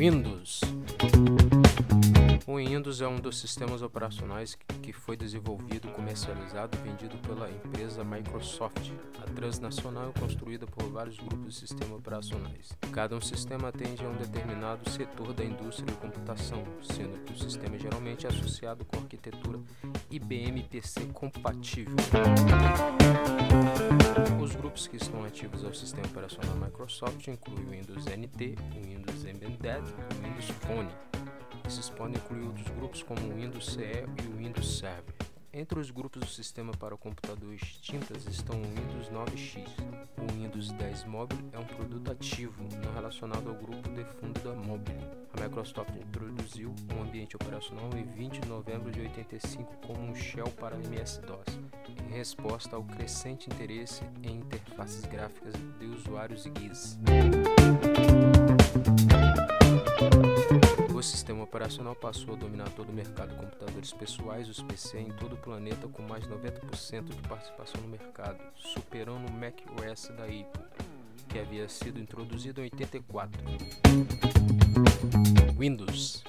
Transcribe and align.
Windows. 0.00 0.62
O 2.46 2.56
Windows 2.56 3.02
é 3.02 3.06
um 3.06 3.20
dos 3.20 3.38
sistemas 3.38 3.82
operacionais 3.82 4.56
que 4.80 4.94
foi 4.94 5.14
desenvolvido, 5.14 5.88
comercializado 5.88 6.74
e 6.78 6.88
vendido 6.88 7.18
pela 7.18 7.50
empresa 7.50 8.02
Microsoft. 8.02 8.92
A 9.18 9.30
transnacional 9.34 10.08
é 10.08 10.18
construída 10.18 10.66
por 10.66 10.90
vários 10.90 11.18
grupos 11.18 11.52
de 11.52 11.60
sistemas 11.60 11.98
operacionais. 11.98 12.74
Cada 12.90 13.14
um 13.14 13.20
sistema 13.20 13.68
atende 13.68 14.02
a 14.02 14.08
um 14.08 14.16
determinado 14.16 14.88
setor 14.88 15.34
da 15.34 15.44
indústria 15.44 15.92
de 15.92 16.00
computação, 16.00 16.64
sendo 16.82 17.22
que 17.22 17.34
o 17.34 17.38
sistema 17.38 17.76
é 17.76 17.78
geralmente 17.78 18.24
é 18.24 18.30
associado 18.30 18.86
com 18.86 19.00
arquitetura 19.00 19.60
IBM 20.10 20.62
PC 20.62 21.08
compatível. 21.12 21.96
Os 24.70 24.86
grupos 24.86 24.86
que 24.86 24.96
estão 24.98 25.24
ativos 25.24 25.64
ao 25.64 25.74
sistema 25.74 26.06
operacional 26.06 26.54
Microsoft 26.54 27.26
incluem 27.26 27.64
o 27.64 27.70
Windows 27.70 28.04
NT, 28.04 28.54
o 28.76 28.86
Windows 28.86 29.24
Embedded 29.24 29.82
e 29.88 30.14
o 30.14 30.22
Windows 30.22 30.50
Phone. 30.60 30.88
Esses 31.66 31.90
podem 31.90 32.14
incluir 32.14 32.46
outros 32.46 32.68
grupos 32.68 33.02
como 33.02 33.20
o 33.20 33.34
Windows 33.34 33.66
CE 33.66 34.04
e 34.22 34.28
o 34.28 34.36
Windows 34.36 34.78
Server. 34.78 35.14
Entre 35.52 35.80
os 35.80 35.90
grupos 35.90 36.22
do 36.22 36.28
sistema 36.28 36.72
para 36.72 36.96
computadores 36.96 37.78
tintas 37.78 38.24
estão 38.26 38.56
o 38.56 38.62
Windows 38.62 39.08
9X. 39.10 39.66
O 40.16 40.32
Windows 40.34 40.70
10 40.70 41.04
Mobile 41.06 41.50
é 41.52 41.58
um 41.58 41.64
produto 41.64 42.12
ativo, 42.12 42.62
não 42.84 42.94
relacionado 42.94 43.48
ao 43.48 43.56
grupo 43.56 43.88
de 43.90 44.04
fundo 44.04 44.38
da 44.40 44.54
Mobile. 44.54 45.04
A 45.36 45.40
Microsoft 45.42 45.90
introduziu 45.96 46.72
um 46.94 47.02
ambiente 47.02 47.34
operacional 47.34 47.90
em 47.96 48.04
20 48.04 48.40
de 48.40 48.48
novembro 48.48 48.92
de 48.92 49.00
85 49.00 49.78
como 49.84 50.00
um 50.00 50.14
shell 50.14 50.48
para 50.60 50.76
MS-DOS, 50.76 51.58
em 51.88 52.12
resposta 52.12 52.76
ao 52.76 52.82
crescente 52.82 53.48
interesse 53.48 54.02
em 54.22 54.36
interfaces 54.38 55.04
gráficas 55.04 55.54
de 55.78 55.86
usuários 55.86 56.46
GUIs. 56.46 56.98
O 60.94 61.02
sistema 61.02 61.44
operacional 61.44 61.94
passou 61.94 62.34
a 62.34 62.36
dominar 62.36 62.68
todo 62.70 62.90
o 62.90 62.92
mercado 62.92 63.30
de 63.30 63.36
computadores 63.36 63.92
pessoais, 63.92 64.48
os 64.48 64.62
PC, 64.62 64.98
em 64.98 65.10
todo 65.10 65.32
o 65.32 65.36
planeta, 65.38 65.88
com 65.88 66.02
mais 66.02 66.24
de 66.24 66.30
90% 66.30 67.04
de 67.04 67.28
participação 67.28 67.80
no 67.80 67.88
mercado, 67.88 68.38
superando 68.54 69.26
o 69.26 69.32
Mac 69.32 69.54
OS 69.80 70.08
da 70.08 70.24
Apple, 70.24 70.62
que 71.28 71.38
havia 71.38 71.68
sido 71.68 71.98
introduzido 71.98 72.60
em 72.60 72.64
84. 72.64 73.40
Windows 75.58 76.22